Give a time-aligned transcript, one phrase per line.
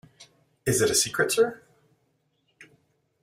[0.65, 1.61] Is it a secret, sir?